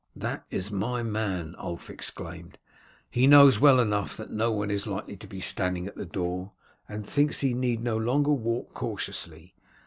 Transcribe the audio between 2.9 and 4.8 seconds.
"He knows well enough that no one